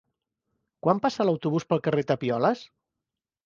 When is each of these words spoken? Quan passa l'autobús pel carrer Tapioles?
Quan 0.87 1.03
passa 1.03 1.27
l'autobús 1.31 1.69
pel 1.75 1.85
carrer 1.89 2.07
Tapioles? 2.13 2.67